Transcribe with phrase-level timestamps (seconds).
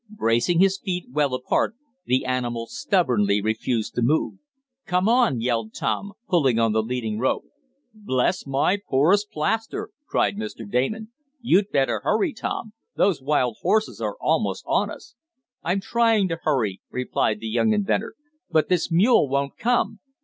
[0.09, 4.39] Bracing his feet well apart, the animal stubbornly refused to move.
[4.87, 7.43] "Come on!" yelled Tom, pulling on the leading rope.
[7.93, 10.67] "Bless my porous plaster!" cried Mr.
[10.67, 11.11] Damon.
[11.39, 12.73] "You'd better hurry, Tom!
[12.95, 15.13] Those wild horses are almost on us!"
[15.61, 18.15] "I'm trying to hurry!" replied the young inventor,
[18.49, 19.99] "but this mule won't come.